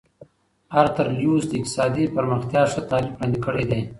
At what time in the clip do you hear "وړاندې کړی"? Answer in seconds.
3.15-3.65